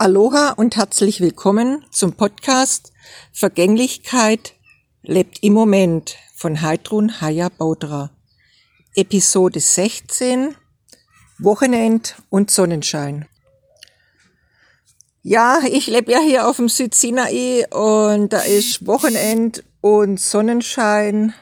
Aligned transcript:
Aloha 0.00 0.52
und 0.52 0.76
herzlich 0.76 1.20
willkommen 1.20 1.84
zum 1.90 2.12
Podcast 2.12 2.92
Vergänglichkeit 3.32 4.54
lebt 5.02 5.42
im 5.42 5.54
Moment 5.54 6.14
von 6.36 6.62
Heidrun 6.62 7.20
Haya 7.20 7.48
Baudra. 7.48 8.12
Episode 8.94 9.58
16 9.58 10.54
Wochenend 11.40 12.14
und 12.30 12.48
Sonnenschein. 12.48 13.26
Ja, 15.22 15.62
ich 15.68 15.88
lebe 15.88 16.12
ja 16.12 16.20
hier 16.20 16.46
auf 16.46 16.58
dem 16.58 16.68
Südsinai 16.68 17.66
und 17.70 18.32
da 18.32 18.42
ist 18.42 18.86
Wochenend 18.86 19.64
und 19.80 20.20
Sonnenschein, 20.20 21.34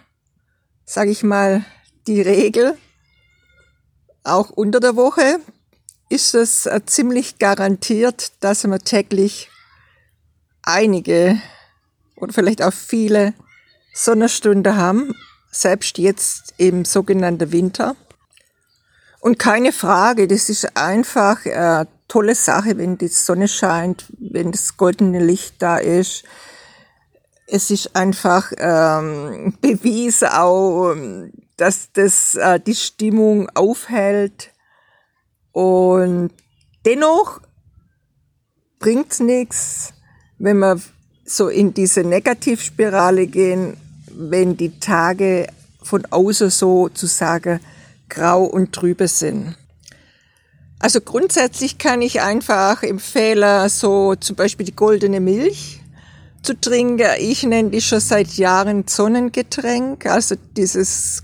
sage 0.86 1.10
ich 1.10 1.22
mal, 1.22 1.62
die 2.06 2.22
Regel. 2.22 2.78
Auch 4.24 4.48
unter 4.48 4.80
der 4.80 4.96
Woche 4.96 5.40
ist 6.08 6.34
es 6.34 6.66
äh, 6.66 6.80
ziemlich 6.86 7.38
garantiert, 7.38 8.32
dass 8.40 8.64
wir 8.64 8.78
täglich 8.78 9.50
einige 10.62 11.40
oder 12.16 12.32
vielleicht 12.32 12.62
auch 12.62 12.72
viele 12.72 13.34
Sonnenstunden 13.94 14.76
haben, 14.76 15.14
selbst 15.50 15.98
jetzt 15.98 16.54
im 16.58 16.84
sogenannten 16.84 17.52
Winter. 17.52 17.96
Und 19.20 19.38
keine 19.38 19.72
Frage, 19.72 20.28
das 20.28 20.48
ist 20.48 20.76
einfach 20.76 21.44
eine 21.46 21.88
tolle 22.08 22.34
Sache, 22.34 22.78
wenn 22.78 22.98
die 22.98 23.08
Sonne 23.08 23.48
scheint, 23.48 24.06
wenn 24.18 24.52
das 24.52 24.76
goldene 24.76 25.24
Licht 25.24 25.56
da 25.60 25.78
ist. 25.78 26.24
Es 27.46 27.70
ist 27.70 27.96
einfach 27.96 28.52
ähm, 28.58 29.56
Bewies 29.60 30.22
auch, 30.22 30.94
dass 31.56 31.90
das 31.92 32.34
äh, 32.34 32.60
die 32.60 32.74
Stimmung 32.74 33.48
aufhält 33.50 34.50
und 35.56 36.32
dennoch 36.84 37.40
bringt's 38.78 39.20
nichts, 39.20 39.94
wenn 40.36 40.58
wir 40.58 40.78
so 41.24 41.48
in 41.48 41.72
diese 41.72 42.02
Negativspirale 42.02 43.26
gehen, 43.26 43.78
wenn 44.12 44.58
die 44.58 44.78
Tage 44.78 45.46
von 45.82 46.04
außen 46.10 46.50
sozusagen 46.50 47.60
grau 48.10 48.44
und 48.44 48.74
trübe 48.74 49.08
sind. 49.08 49.56
Also 50.78 51.00
grundsätzlich 51.00 51.78
kann 51.78 52.02
ich 52.02 52.20
einfach 52.20 52.82
empfehlen, 52.82 53.70
so 53.70 54.14
zum 54.14 54.36
Beispiel 54.36 54.66
die 54.66 54.76
goldene 54.76 55.20
Milch 55.20 55.80
zu 56.42 56.52
trinken. 56.60 57.08
Ich 57.18 57.44
nenne 57.44 57.70
die 57.70 57.80
schon 57.80 58.00
seit 58.00 58.34
Jahren 58.34 58.86
Sonnengetränk, 58.86 60.04
also 60.04 60.34
dieses 60.54 61.22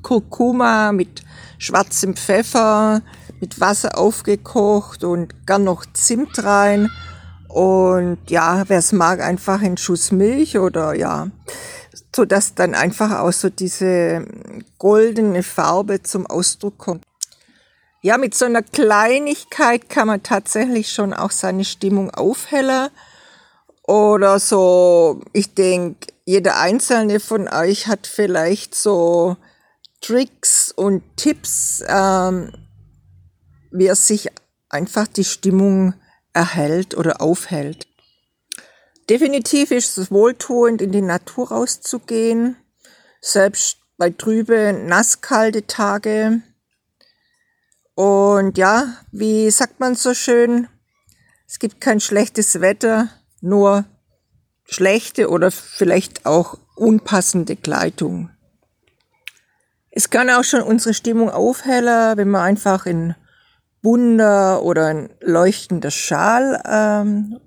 Kurkuma 0.00 0.92
mit 0.92 1.24
schwarzem 1.58 2.14
Pfeffer, 2.14 3.02
mit 3.40 3.60
Wasser 3.60 3.98
aufgekocht 3.98 5.04
und 5.04 5.46
gern 5.46 5.64
noch 5.64 5.84
Zimt 5.92 6.42
rein. 6.42 6.90
Und 7.48 8.18
ja, 8.28 8.64
wer 8.68 8.78
es 8.78 8.92
mag, 8.92 9.20
einfach 9.20 9.62
einen 9.62 9.76
Schuss 9.76 10.10
Milch 10.10 10.58
oder 10.58 10.94
ja, 10.94 11.28
so 12.14 12.24
dass 12.24 12.54
dann 12.54 12.74
einfach 12.74 13.20
auch 13.20 13.32
so 13.32 13.50
diese 13.50 14.26
goldene 14.78 15.42
Farbe 15.42 16.02
zum 16.02 16.26
Ausdruck 16.26 16.78
kommt. 16.78 17.04
Ja, 18.02 18.18
mit 18.18 18.34
so 18.34 18.44
einer 18.44 18.62
Kleinigkeit 18.62 19.88
kann 19.88 20.08
man 20.08 20.22
tatsächlich 20.22 20.92
schon 20.92 21.14
auch 21.14 21.30
seine 21.30 21.64
Stimmung 21.64 22.10
aufheller. 22.10 22.90
Oder 23.86 24.38
so, 24.38 25.20
ich 25.32 25.54
denke, 25.54 26.08
jeder 26.24 26.58
einzelne 26.58 27.20
von 27.20 27.48
euch 27.48 27.86
hat 27.86 28.06
vielleicht 28.06 28.74
so 28.74 29.36
Tricks 30.00 30.72
und 30.74 31.02
Tipps, 31.16 31.82
ähm, 31.86 32.52
wie 33.74 33.86
er 33.86 33.96
sich 33.96 34.30
einfach 34.68 35.08
die 35.08 35.24
Stimmung 35.24 35.94
erhält 36.32 36.96
oder 36.96 37.20
aufhält. 37.20 37.86
Definitiv 39.10 39.70
ist 39.70 39.98
es 39.98 40.10
wohltuend, 40.10 40.80
in 40.80 40.92
die 40.92 41.02
Natur 41.02 41.48
rauszugehen, 41.48 42.56
selbst 43.20 43.78
bei 43.98 44.10
trübe, 44.10 44.72
nasskalte 44.72 45.66
Tage. 45.66 46.40
Und 47.94 48.56
ja, 48.56 48.96
wie 49.12 49.50
sagt 49.50 49.80
man 49.80 49.94
so 49.94 50.14
schön, 50.14 50.68
es 51.46 51.58
gibt 51.58 51.80
kein 51.80 52.00
schlechtes 52.00 52.60
Wetter, 52.60 53.08
nur 53.40 53.84
schlechte 54.64 55.28
oder 55.28 55.50
vielleicht 55.50 56.26
auch 56.26 56.58
unpassende 56.76 57.56
Kleidung. 57.56 58.30
Es 59.90 60.10
kann 60.10 60.30
auch 60.30 60.44
schon 60.44 60.62
unsere 60.62 60.94
Stimmung 60.94 61.30
aufheller, 61.30 62.16
wenn 62.16 62.30
man 62.30 62.42
einfach 62.42 62.86
in 62.86 63.14
bunter 63.84 64.62
oder 64.62 64.86
ein 64.86 65.10
leuchtender 65.20 65.90
Schal 65.90 66.60
ähm, 66.66 67.38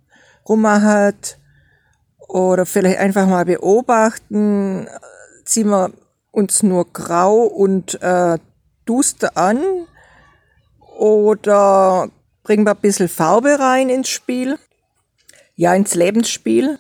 rummacht 0.48 1.40
oder 2.28 2.68
vielleicht 2.68 3.00
einfach 3.00 3.26
mal 3.26 3.46
beobachten, 3.46 4.88
ziehen 5.46 5.70
wir 5.70 5.92
uns 6.32 6.62
nur 6.62 6.86
grau 6.94 7.42
und 7.42 8.00
äh, 8.04 8.38
duster 8.86 9.36
an. 9.36 9.64
Oder 10.80 12.10
bringen 12.44 12.66
wir 12.66 12.76
ein 12.76 12.82
bisschen 12.82 13.10
Farbe 13.10 13.60
rein 13.60 13.90
ins 13.90 14.10
Spiel, 14.10 14.60
ja 15.56 15.74
ins 15.74 15.96
Lebensspiel. 15.96 16.78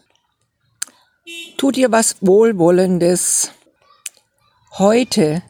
Tut 1.57 1.77
ihr 1.77 1.91
was 1.91 2.17
Wohlwollendes. 2.21 3.51
Heute, 4.77 5.41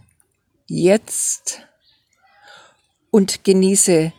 jetzt 0.67 1.59
und 3.11 3.43
genieße 3.43 4.13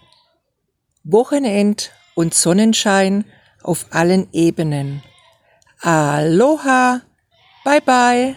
Wochenend 1.04 1.92
und 2.14 2.34
Sonnenschein 2.34 3.24
auf 3.62 3.86
allen 3.90 4.28
Ebenen. 4.32 5.02
Aloha, 5.80 7.02
bye 7.64 7.80
bye. 7.80 8.36